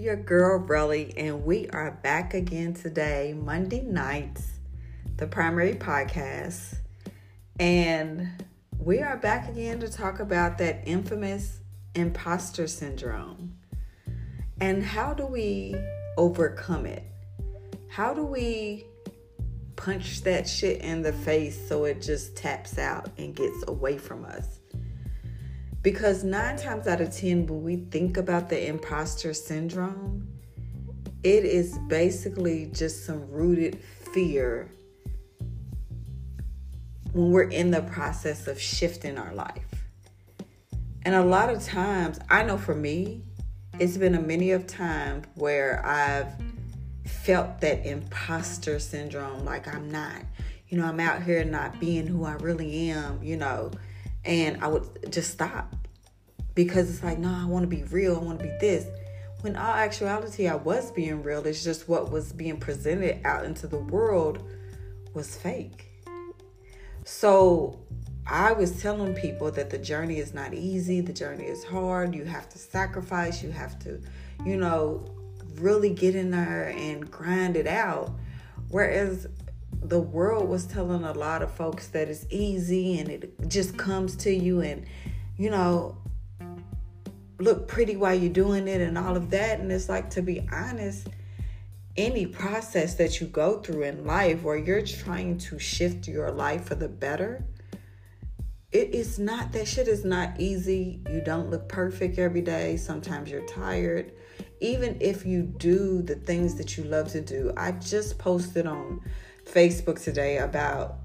[0.00, 4.46] your girl Relly, and we are back again today, Monday nights,
[5.18, 6.76] the primary podcast.
[7.58, 8.42] And
[8.78, 11.58] we are back again to talk about that infamous
[11.94, 13.58] imposter syndrome.
[14.58, 15.74] And how do we
[16.16, 17.04] overcome it?
[17.88, 18.86] How do we
[19.76, 24.24] punch that shit in the face so it just taps out and gets away from
[24.24, 24.59] us?
[25.82, 30.28] Because nine times out of 10, when we think about the imposter syndrome,
[31.22, 34.68] it is basically just some rooted fear
[37.12, 39.86] when we're in the process of shifting our life.
[41.02, 43.22] And a lot of times, I know for me,
[43.78, 46.30] it's been a many of times where I've
[47.06, 50.22] felt that imposter syndrome like I'm not,
[50.68, 53.70] you know, I'm out here not being who I really am, you know
[54.24, 55.74] and I would just stop
[56.54, 58.16] because it's like, no, I want to be real.
[58.16, 58.86] I want to be this.
[59.40, 61.46] When all actuality, I was being real.
[61.46, 64.42] It's just what was being presented out into the world
[65.14, 65.86] was fake.
[67.04, 67.80] So
[68.26, 71.00] I was telling people that the journey is not easy.
[71.00, 72.14] The journey is hard.
[72.14, 73.42] You have to sacrifice.
[73.42, 74.00] You have to,
[74.44, 75.06] you know,
[75.54, 78.12] really get in there and grind it out.
[78.68, 79.26] Whereas
[79.82, 84.14] the world was telling a lot of folks that it's easy and it just comes
[84.16, 84.84] to you and
[85.36, 85.96] you know
[87.38, 89.60] look pretty while you're doing it and all of that.
[89.60, 91.08] And it's like to be honest
[91.96, 96.66] any process that you go through in life where you're trying to shift your life
[96.66, 97.44] for the better
[98.72, 101.00] it is not that shit is not easy.
[101.10, 102.76] You don't look perfect every day.
[102.76, 104.12] Sometimes you're tired.
[104.60, 109.00] Even if you do the things that you love to do i just posted on
[109.50, 110.98] Facebook today about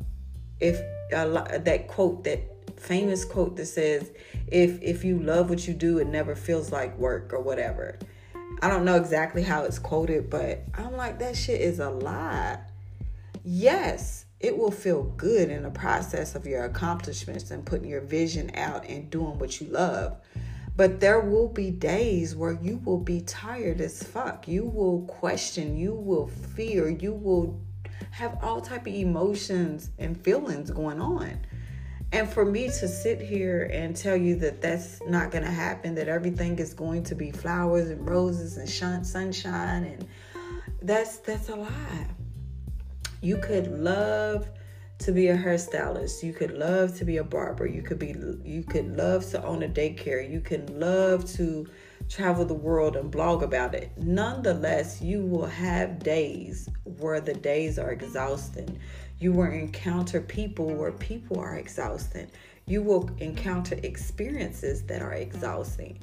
[0.60, 2.40] if that quote, that
[2.80, 4.12] famous quote that says,
[4.48, 7.98] "If if you love what you do, it never feels like work or whatever."
[8.62, 12.60] I don't know exactly how it's quoted, but I'm like that shit is a lie.
[13.44, 18.52] Yes, it will feel good in the process of your accomplishments and putting your vision
[18.56, 20.18] out and doing what you love.
[20.78, 24.48] But there will be days where you will be tired as fuck.
[24.48, 27.60] You will question, you will fear, you will
[28.12, 31.46] have all type of emotions and feelings going on.
[32.12, 35.96] And for me to sit here and tell you that that's not going to happen
[35.96, 40.08] that everything is going to be flowers and roses and sunshine and
[40.82, 42.08] that's that's a lie.
[43.22, 44.48] You could love
[45.00, 46.24] to be a hairstylist.
[46.24, 47.66] You could love to be a barber.
[47.66, 50.30] You could be you could love to own a daycare.
[50.30, 51.68] You can love to
[52.10, 53.92] travel the world and blog about it.
[53.98, 58.80] Nonetheless, you will have days where the days are exhausting.
[59.20, 62.28] You will encounter people where people are exhausting.
[62.66, 66.00] You will encounter experiences that are exhausting.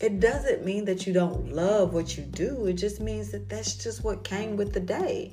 [0.00, 3.74] It doesn't mean that you don't love what you do, it just means that that's
[3.76, 5.32] just what came with the day.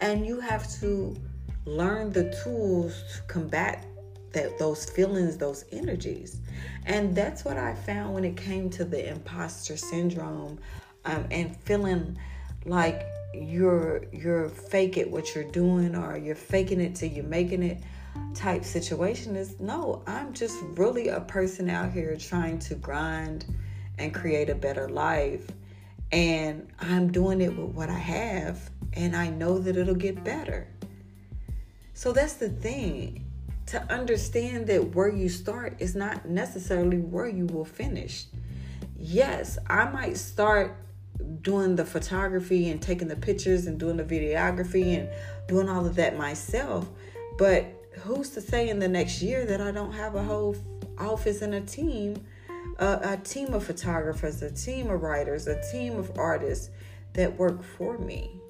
[0.00, 1.16] And you have to
[1.64, 3.86] learn the tools to combat
[4.32, 6.40] that those feelings, those energies.
[6.84, 10.58] And that's what I found when it came to the imposter syndrome
[11.04, 12.18] um, and feeling
[12.64, 17.62] like you're you're fake it what you're doing or you're faking it till you're making
[17.62, 17.82] it
[18.34, 23.44] type situation is no i'm just really a person out here trying to grind
[23.98, 25.46] and create a better life.
[26.12, 30.68] And i'm doing it with what i have and i know that it'll get better.
[31.94, 33.25] So that's the thing
[33.66, 38.26] to understand that where you start is not necessarily where you will finish.
[38.96, 40.76] Yes, I might start
[41.42, 45.08] doing the photography and taking the pictures and doing the videography and
[45.48, 46.88] doing all of that myself,
[47.38, 47.66] but
[48.00, 50.56] who's to say in the next year that I don't have a whole
[50.98, 52.24] office and a team,
[52.78, 56.70] a team of photographers, a team of writers, a team of artists
[57.14, 58.40] that work for me?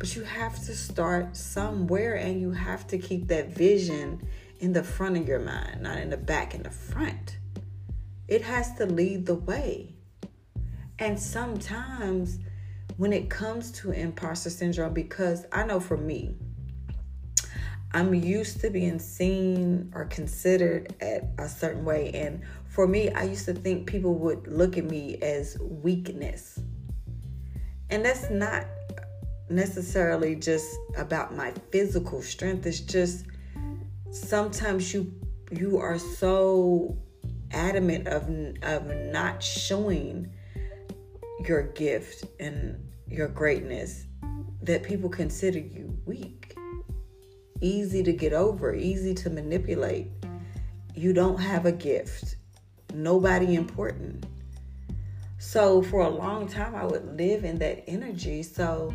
[0.00, 4.26] But you have to start somewhere and you have to keep that vision
[4.58, 7.36] in the front of your mind, not in the back, in the front.
[8.26, 9.94] It has to lead the way.
[10.98, 12.38] And sometimes
[12.96, 16.34] when it comes to imposter syndrome, because I know for me,
[17.92, 22.10] I'm used to being seen or considered at a certain way.
[22.14, 26.58] And for me, I used to think people would look at me as weakness.
[27.90, 28.64] And that's not
[29.50, 30.66] necessarily just
[30.96, 32.66] about my physical strength.
[32.66, 33.26] It's just
[34.10, 35.12] sometimes you
[35.50, 36.96] you are so
[37.52, 38.28] adamant of
[38.62, 40.32] of not showing
[41.46, 44.06] your gift and your greatness
[44.62, 46.54] that people consider you weak.
[47.60, 50.08] Easy to get over, easy to manipulate.
[50.94, 52.36] You don't have a gift.
[52.94, 54.26] Nobody important.
[55.38, 58.42] So for a long time, I would live in that energy.
[58.42, 58.92] So,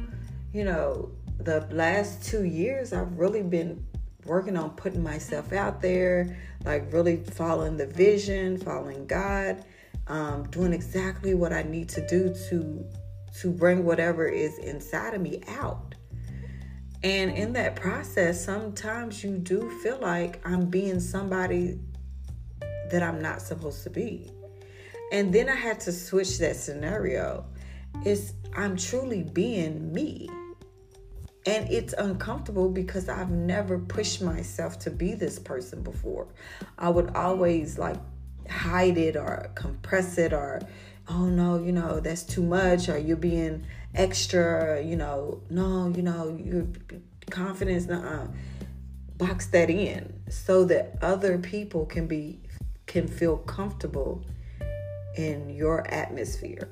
[0.56, 3.86] you know, the last two years, I've really been
[4.24, 9.66] working on putting myself out there, like really following the vision, following God,
[10.08, 12.86] um, doing exactly what I need to do to
[13.42, 15.94] to bring whatever is inside of me out.
[17.04, 21.82] And in that process, sometimes you do feel like I'm being somebody
[22.92, 24.32] that I'm not supposed to be.
[25.12, 27.46] And then I had to switch that scenario.
[28.06, 30.30] It's I'm truly being me.
[31.46, 36.28] And it's uncomfortable because I've never pushed myself to be this person before.
[36.78, 37.98] I would always like
[38.50, 40.62] hide it or compress it or
[41.08, 46.02] oh no, you know, that's too much or you're being extra, you know, no, you
[46.02, 46.68] know, your
[47.30, 48.28] confidence, uh
[49.18, 52.40] box that in so that other people can be
[52.86, 54.24] can feel comfortable
[55.16, 56.70] in your atmosphere.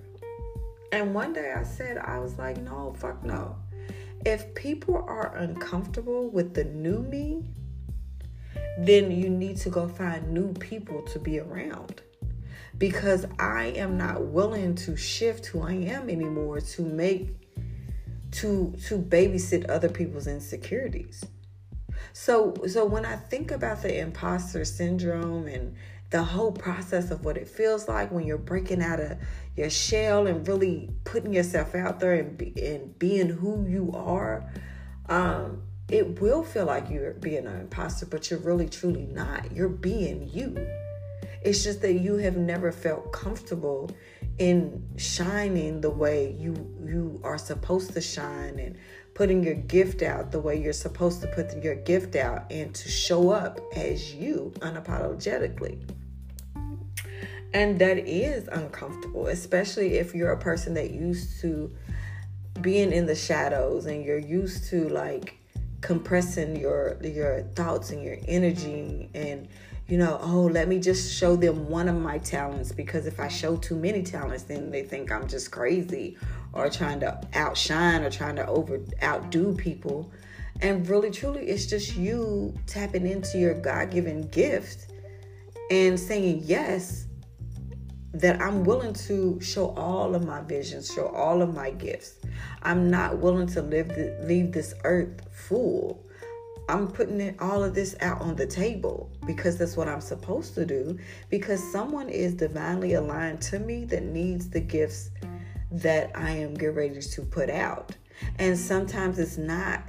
[0.92, 3.56] And one day I said, I was like, no, fuck no.
[4.26, 7.44] If people are uncomfortable with the new me,
[8.78, 12.02] then you need to go find new people to be around.
[12.78, 17.36] Because I am not willing to shift who I am anymore to make
[18.32, 21.24] to to babysit other people's insecurities.
[22.14, 25.76] So so when I think about the imposter syndrome and
[26.14, 29.18] the whole process of what it feels like when you're breaking out of
[29.56, 34.48] your shell and really putting yourself out there and, be, and being who you are,
[35.10, 39.52] um, it will feel like you're being an imposter, but you're really truly not.
[39.54, 40.56] You're being you.
[41.42, 43.90] It's just that you have never felt comfortable
[44.38, 46.54] in shining the way you
[46.86, 48.78] you are supposed to shine and
[49.16, 52.88] putting your gift out the way you're supposed to put your gift out and to
[52.88, 55.84] show up as you unapologetically.
[57.54, 61.72] And that is uncomfortable, especially if you're a person that used to
[62.62, 65.38] being in the shadows and you're used to like
[65.82, 69.48] compressing your your thoughts and your energy and
[69.88, 73.28] you know, oh, let me just show them one of my talents because if I
[73.28, 76.18] show too many talents, then they think I'm just crazy
[76.54, 80.10] or trying to outshine or trying to over outdo people.
[80.62, 84.88] And really, truly, it's just you tapping into your God given gift
[85.70, 87.08] and saying yes
[88.14, 92.18] that I'm willing to show all of my visions, show all of my gifts.
[92.62, 96.06] I'm not willing to live the, leave this earth full.
[96.70, 100.54] I'm putting it, all of this out on the table because that's what I'm supposed
[100.56, 100.98] to do.
[101.30, 105.10] Because someone is divinely aligned to me that needs the gifts
[105.72, 107.96] that I am getting ready to put out.
[108.38, 109.84] And sometimes it's not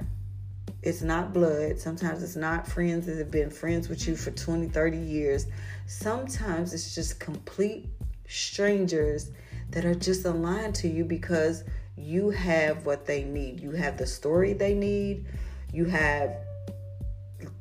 [0.81, 1.79] it's not blood.
[1.79, 5.47] Sometimes it's not friends that have been friends with you for 20, 30 years.
[5.87, 7.89] Sometimes it's just complete
[8.27, 9.31] strangers
[9.69, 11.63] that are just aligned to you because
[11.97, 13.59] you have what they need.
[13.59, 15.25] You have the story they need.
[15.73, 16.35] You have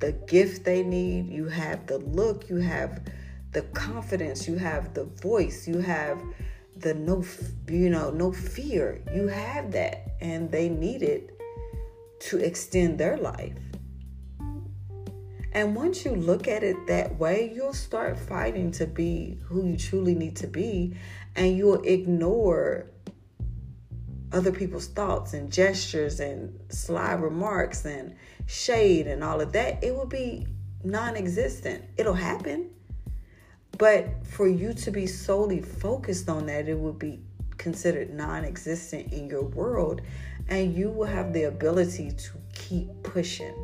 [0.00, 1.28] the gift they need.
[1.28, 2.48] You have the look.
[2.48, 3.02] You have
[3.52, 4.48] the confidence.
[4.48, 5.68] You have the voice.
[5.68, 6.22] You have
[6.76, 7.24] the no,
[7.68, 9.00] you know, no fear.
[9.14, 11.30] You have that, and they need it
[12.20, 13.56] to extend their life.
[15.54, 19.76] And once you look at it that way, you'll start fighting to be who you
[19.76, 20.96] truly need to be,
[21.36, 22.86] and you'll ignore
[24.32, 29.82] other people's thoughts and gestures and sly remarks and shade and all of that.
[29.82, 30.48] It will be
[30.82, 31.84] non existent.
[31.96, 32.70] It'll happen.
[33.78, 37.20] But for you to be solely focused on that, it will be
[37.58, 40.02] considered non existent in your world,
[40.48, 43.54] and you will have the ability to keep pushing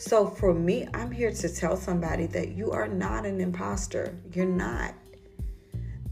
[0.00, 4.16] so for me, I'm here to tell somebody that you are not an imposter.
[4.32, 4.94] You're not.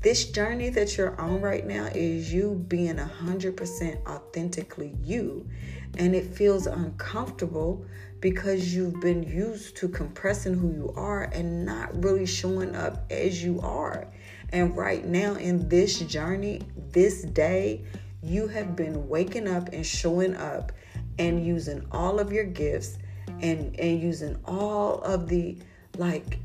[0.03, 5.49] This journey that you're on right now is you being 100% authentically you.
[5.97, 7.87] And it feels uncomfortable
[8.21, 13.43] because you've been used to compressing who you are and not really showing up as
[13.43, 14.07] you are.
[14.51, 16.61] And right now, in this journey,
[16.93, 17.87] this day,
[18.23, 20.73] you have been waking up and showing up
[21.19, 22.99] and using all of your gifts
[23.41, 25.59] and and using all of the
[25.97, 26.39] like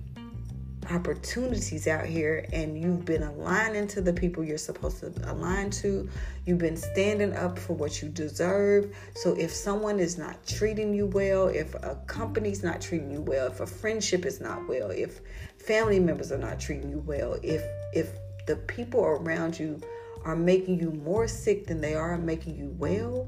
[0.91, 6.09] opportunities out here and you've been aligning to the people you're supposed to align to.
[6.45, 8.95] You've been standing up for what you deserve.
[9.15, 13.47] So if someone is not treating you well if a company's not treating you well
[13.47, 15.21] if a friendship is not well if
[15.57, 17.63] family members are not treating you well if
[17.93, 18.09] if
[18.45, 19.79] the people around you
[20.25, 23.27] are making you more sick than they are making you well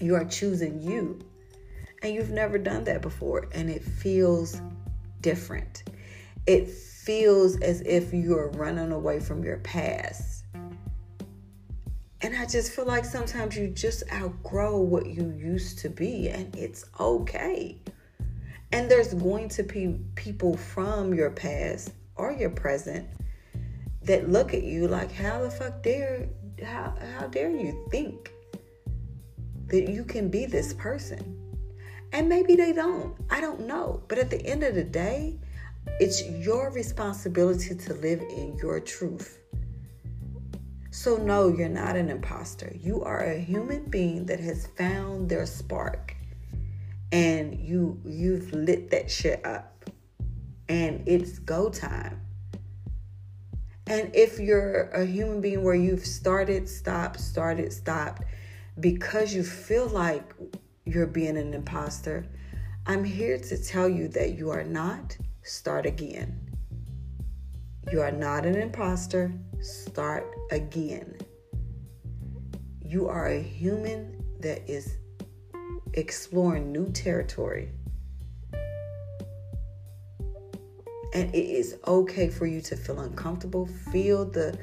[0.00, 1.18] you are choosing you
[2.04, 4.60] and you've never done that before and it feels
[5.22, 5.84] different.
[6.46, 10.44] It feels as if you're running away from your past
[12.20, 16.56] And I just feel like sometimes you just outgrow what you used to be, and
[16.56, 17.78] it's okay.
[18.72, 23.06] And there's going to be people from your past or your present
[24.04, 26.26] that look at you like, how the fuck dare
[26.64, 28.32] how how dare you think
[29.66, 31.43] that you can be this person?
[32.14, 33.16] And maybe they don't.
[33.28, 34.04] I don't know.
[34.06, 35.36] But at the end of the day,
[35.98, 39.40] it's your responsibility to live in your truth.
[40.92, 42.72] So, no, you're not an imposter.
[42.80, 46.14] You are a human being that has found their spark
[47.10, 49.84] and you you've lit that shit up.
[50.68, 52.20] And it's go time.
[53.88, 58.22] And if you're a human being where you've started, stopped, started, stopped
[58.78, 60.32] because you feel like
[60.84, 62.26] you're being an imposter,
[62.86, 65.16] I'm here to tell you that you are not.
[65.42, 66.38] Start again.
[67.90, 69.32] You are not an imposter.
[69.60, 71.16] Start again.
[72.84, 74.98] You are a human that is
[75.94, 77.70] exploring new territory.
[81.14, 84.58] And it is okay for you to feel uncomfortable, feel the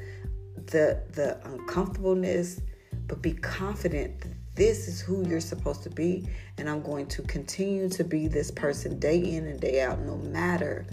[0.66, 2.60] the the uncomfortableness,
[3.06, 6.28] but be confident this is who you're supposed to be
[6.58, 10.16] and I'm going to continue to be this person day in and day out no
[10.16, 10.86] matter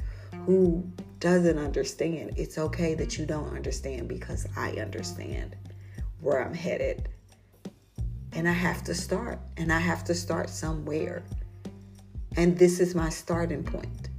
[0.46, 0.84] who
[1.20, 5.56] doesn't understand, it's okay that you don't understand because I understand
[6.22, 7.10] where I'm headed.
[8.34, 11.24] And I have to start, and I have to start somewhere.
[12.38, 14.10] And this is my starting point.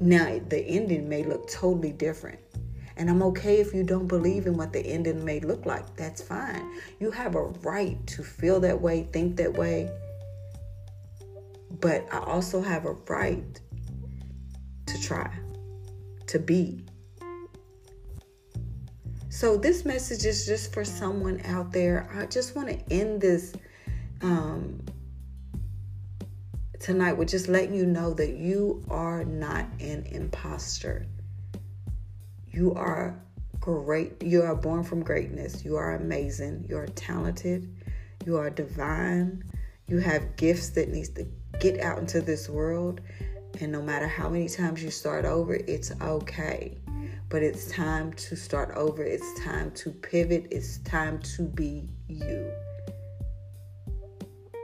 [0.00, 2.40] Now, the ending may look totally different.
[2.98, 5.94] And I'm okay if you don't believe in what the ending may look like.
[5.94, 6.80] That's fine.
[6.98, 9.88] You have a right to feel that way, think that way.
[11.80, 13.60] But I also have a right
[14.86, 15.30] to try,
[16.26, 16.84] to be.
[19.28, 22.10] So, this message is just for someone out there.
[22.12, 23.52] I just want to end this
[24.22, 24.84] um,
[26.80, 31.06] tonight with just letting you know that you are not an imposter.
[32.58, 33.16] You are
[33.60, 34.20] great.
[34.20, 35.64] You are born from greatness.
[35.64, 36.66] You are amazing.
[36.68, 37.72] You are talented.
[38.26, 39.44] You are divine.
[39.86, 41.24] You have gifts that needs to
[41.60, 43.00] get out into this world.
[43.60, 46.78] And no matter how many times you start over, it's okay.
[47.28, 49.04] But it's time to start over.
[49.04, 50.48] It's time to pivot.
[50.50, 52.50] It's time to be you.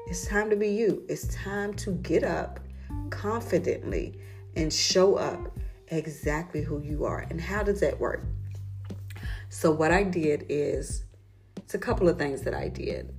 [0.08, 1.04] It's time to be you.
[1.08, 2.58] It's time to get up
[3.10, 4.18] confidently
[4.56, 5.56] and show up
[5.88, 7.26] exactly who you are.
[7.28, 8.24] And how does that work?
[9.48, 11.04] So, what I did is,
[11.56, 13.14] it's a couple of things that I did.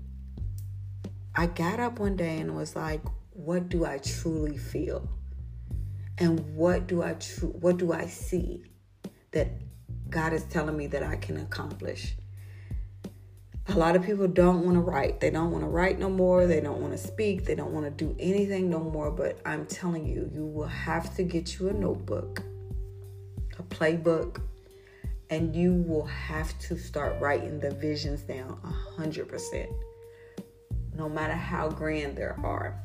[1.35, 5.09] I got up one day and was like, what do I truly feel?
[6.17, 8.63] and what do I tr- what do I see
[9.31, 9.49] that
[10.09, 12.15] God is telling me that I can accomplish?
[13.67, 15.19] A lot of people don't want to write.
[15.19, 16.45] They don't want to write no more.
[16.45, 17.45] They don't want to speak.
[17.45, 19.09] They don't want to do anything no more.
[19.09, 22.43] But I'm telling you, you will have to get you a notebook,
[23.77, 24.41] playbook,
[25.29, 29.69] and you will have to start writing the visions down a hundred percent.
[30.95, 32.79] No matter how grand there are,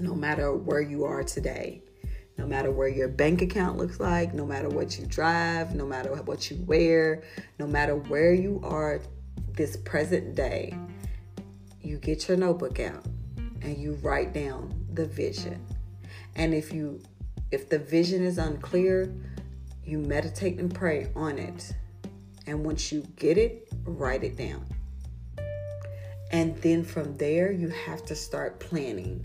[0.00, 1.82] no matter where you are today,
[2.38, 6.14] no matter where your bank account looks like, no matter what you drive, no matter
[6.22, 7.22] what you wear,
[7.58, 9.00] no matter where you are
[9.54, 10.72] this present day,
[11.82, 13.04] you get your notebook out
[13.62, 15.60] and you write down the vision.
[16.36, 17.02] And if you
[17.50, 19.12] if the vision is unclear,
[19.88, 21.72] you meditate and pray on it.
[22.46, 24.64] And once you get it, write it down.
[26.30, 29.24] And then from there, you have to start planning.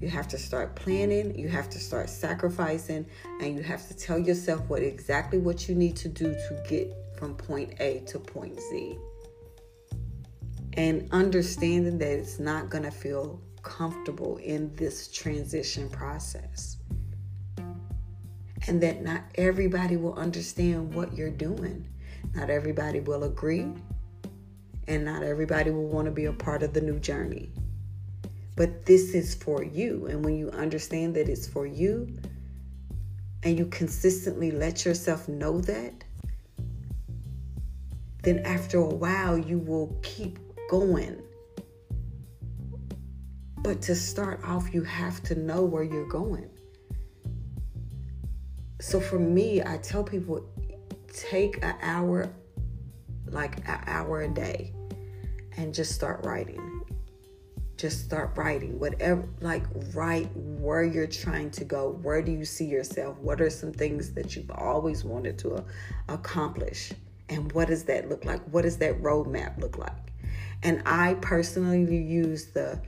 [0.00, 3.04] You have to start planning, you have to start sacrificing,
[3.40, 6.94] and you have to tell yourself what exactly what you need to do to get
[7.18, 8.96] from point A to point Z.
[10.74, 16.77] And understanding that it's not going to feel comfortable in this transition process.
[18.68, 21.88] And that not everybody will understand what you're doing.
[22.34, 23.66] Not everybody will agree.
[24.86, 27.50] And not everybody will want to be a part of the new journey
[28.58, 30.06] but this is for you.
[30.06, 32.18] And when you understand that it's for you
[33.44, 36.02] and you consistently let yourself know that,
[38.24, 41.22] then after a while, you will keep going.
[43.58, 46.50] But to start off, you have to know where you're going.
[48.80, 50.48] So for me, I tell people
[51.12, 52.32] take an hour,
[53.26, 54.72] like an hour a day,
[55.56, 56.84] and just start writing.
[57.76, 58.78] Just start writing.
[58.78, 61.98] Whatever like write where you're trying to go.
[62.02, 63.16] Where do you see yourself?
[63.18, 65.64] What are some things that you've always wanted to
[66.08, 66.92] accomplish?
[67.28, 68.42] And what does that look like?
[68.50, 70.12] What does that roadmap look like?
[70.62, 72.80] And I personally use the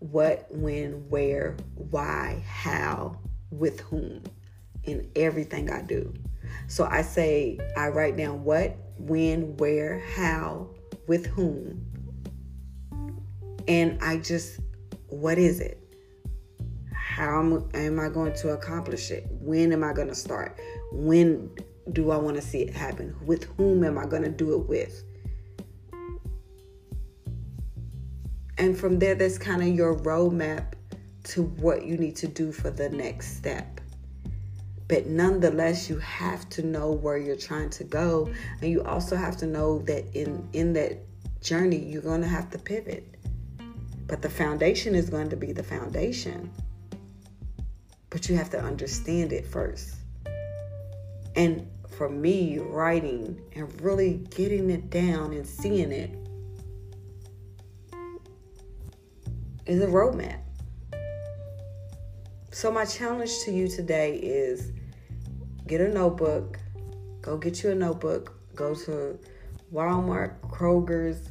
[0.00, 3.18] what, when, where, why, how,
[3.50, 4.22] with whom
[4.86, 6.12] in everything I do.
[6.68, 10.70] So I say, I write down what, when, where, how,
[11.06, 11.84] with whom.
[13.68, 14.60] And I just,
[15.08, 15.82] what is it?
[16.92, 19.26] How am, am I going to accomplish it?
[19.30, 20.58] When am I going to start?
[20.92, 21.50] When
[21.92, 23.16] do I want to see it happen?
[23.24, 25.02] With whom am I going to do it with?
[28.58, 30.72] And from there, that's kind of your roadmap
[31.24, 33.80] to what you need to do for the next step.
[34.88, 38.30] But nonetheless, you have to know where you're trying to go.
[38.60, 40.98] And you also have to know that in, in that
[41.40, 43.16] journey, you're going to have to pivot.
[44.06, 46.52] But the foundation is going to be the foundation.
[48.10, 49.96] But you have to understand it first.
[51.34, 56.10] And for me, writing and really getting it down and seeing it
[59.66, 60.45] is a roadmap.
[62.56, 64.72] So, my challenge to you today is
[65.66, 66.58] get a notebook,
[67.20, 69.18] go get you a notebook, go to
[69.70, 71.28] Walmart, Kroger's,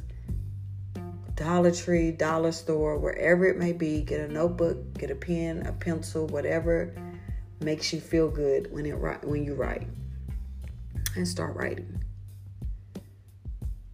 [1.34, 5.72] Dollar Tree, Dollar Store, wherever it may be, get a notebook, get a pen, a
[5.72, 6.94] pencil, whatever
[7.60, 9.88] makes you feel good when it when you write.
[11.16, 12.04] And start writing.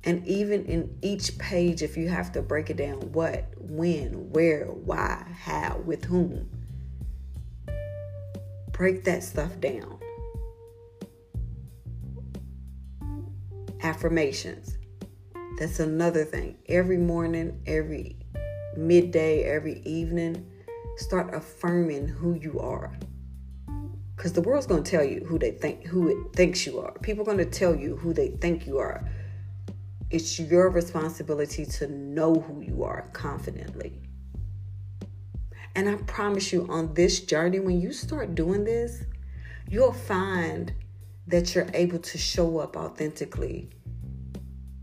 [0.04, 4.66] And even in each page, if you have to break it down, what, when, where,
[4.66, 6.50] why, how, with whom,
[8.72, 9.98] break that stuff down.
[13.82, 14.76] Affirmations.
[15.58, 16.56] That's another thing.
[16.66, 18.16] Every morning, every
[18.76, 20.46] midday, every evening,
[20.96, 22.96] start affirming who you are.
[24.16, 26.92] Cuz the world's going to tell you who they think who it thinks you are.
[27.02, 29.08] People are going to tell you who they think you are.
[30.10, 34.00] It's your responsibility to know who you are confidently.
[35.74, 39.04] And I promise you, on this journey, when you start doing this,
[39.68, 40.72] you'll find
[41.26, 43.70] that you're able to show up authentically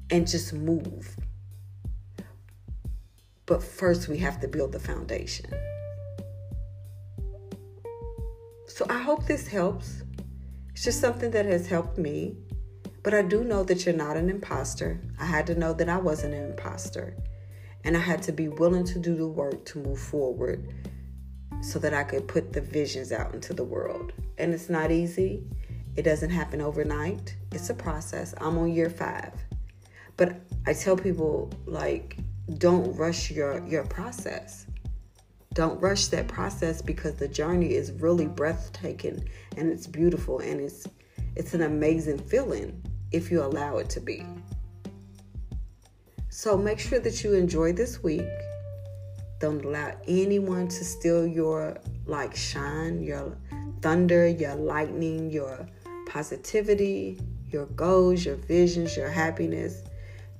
[0.09, 1.15] and just move.
[3.45, 5.51] But first, we have to build the foundation.
[8.67, 10.03] So I hope this helps.
[10.71, 12.37] It's just something that has helped me.
[13.03, 14.99] But I do know that you're not an imposter.
[15.19, 17.15] I had to know that I wasn't an imposter.
[17.83, 20.73] And I had to be willing to do the work to move forward
[21.61, 24.13] so that I could put the visions out into the world.
[24.37, 25.43] And it's not easy.
[25.95, 27.35] It doesn't happen overnight.
[27.51, 28.33] It's a process.
[28.39, 29.33] I'm on year 5.
[30.17, 32.17] But I tell people like
[32.57, 34.65] don't rush your your process.
[35.53, 40.87] Don't rush that process because the journey is really breathtaking and it's beautiful and it's
[41.35, 44.25] it's an amazing feeling if you allow it to be.
[46.29, 48.27] So make sure that you enjoy this week.
[49.39, 53.35] Don't allow anyone to steal your like shine, your
[53.81, 55.67] thunder, your lightning, your
[56.05, 59.83] positivity, your goals, your visions, your happiness.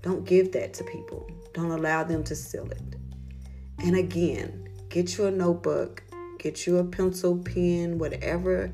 [0.01, 1.29] Don't give that to people.
[1.53, 2.95] Don't allow them to steal it.
[3.79, 6.03] And again, get you a notebook,
[6.37, 8.71] get you a pencil, pen, whatever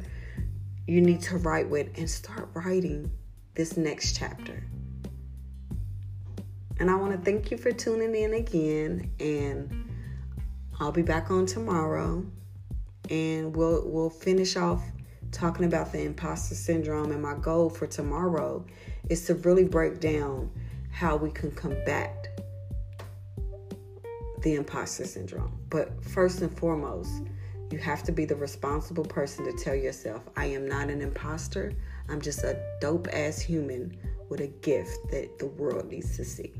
[0.87, 3.09] you need to write with, and start writing
[3.53, 4.63] this next chapter.
[6.79, 9.11] And I want to thank you for tuning in again.
[9.19, 9.89] And
[10.79, 12.25] I'll be back on tomorrow.
[13.09, 14.83] And we'll we'll finish off
[15.31, 17.11] talking about the imposter syndrome.
[17.11, 18.65] And my goal for tomorrow
[19.09, 20.51] is to really break down
[20.91, 22.41] how we can combat
[24.41, 25.57] the imposter syndrome.
[25.69, 27.11] But first and foremost,
[27.71, 31.73] you have to be the responsible person to tell yourself, I am not an imposter.
[32.07, 33.97] I'm just a dope ass human
[34.29, 36.53] with a gift that the world needs to see.